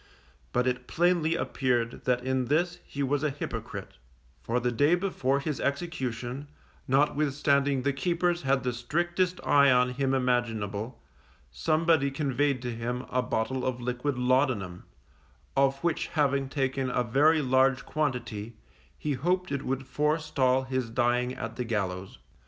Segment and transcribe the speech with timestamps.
[0.51, 3.99] But it plainly appeared that in this he was a hypocrite;
[4.41, 6.47] for the day before his execution,
[6.87, 10.99] notwithstanding the keepers had the strictest eye on him imaginable,
[11.51, 14.85] somebody conveyed to him a bottle of liquid laudanum,
[15.55, 18.55] of which having taken a very large quantity,
[18.97, 22.17] he hoped it would forestall his dying at the gallows.